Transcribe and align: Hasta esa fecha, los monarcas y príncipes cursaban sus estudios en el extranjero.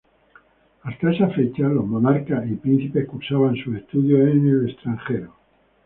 Hasta 0.81 1.11
esa 1.11 1.27
fecha, 1.29 1.61
los 1.67 1.85
monarcas 1.85 2.49
y 2.49 2.55
príncipes 2.55 3.05
cursaban 3.07 3.55
sus 3.57 3.75
estudios 3.77 4.21
en 4.31 4.47
el 4.47 4.69
extranjero. 4.71 5.33